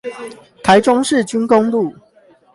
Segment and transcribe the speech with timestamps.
[0.63, 1.93] 台中市軍功路